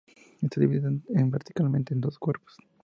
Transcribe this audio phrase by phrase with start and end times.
[0.41, 0.89] Está dividida
[1.29, 2.57] verticalmente en dos cuerpos.